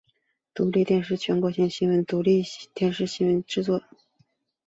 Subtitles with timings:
[0.55, 3.83] 独立电视台的全国性新闻节目是由独立电视新闻制作。